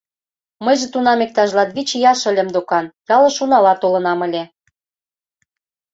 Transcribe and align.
Мыйже 0.65 0.87
тунам 0.93 1.19
иктаж 1.25 1.49
латвич 1.57 1.89
ияш 1.97 2.21
ыльым 2.29 2.49
докан, 2.55 2.85
ялыш 3.15 3.35
унала 3.43 3.73
толынам 3.81 4.19
ыле. 4.27 4.43